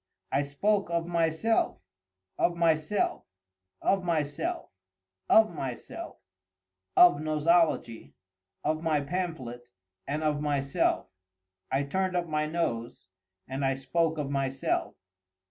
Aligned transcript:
I 0.31 0.41
spoke 0.41 0.89
of 0.89 1.05
myself;—of 1.05 2.55
myself, 2.57 3.23
of 3.83 4.03
myself, 4.03 4.71
of 5.29 5.53
myself;—of 5.53 7.21
Nosology, 7.21 8.15
of 8.63 8.81
my 8.81 9.01
pamphlet, 9.01 9.67
and 10.07 10.23
of 10.23 10.41
myself. 10.41 11.07
I 11.71 11.83
turned 11.83 12.15
up 12.15 12.25
my 12.25 12.47
nose, 12.47 13.09
and 13.47 13.63
I 13.63 13.75
spoke 13.75 14.17
of 14.17 14.31
myself. 14.31 14.95